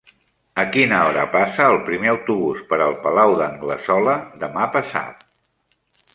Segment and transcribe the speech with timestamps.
[0.61, 5.25] A quina hora passa el primer autobús per el Palau d'Anglesola demà passat?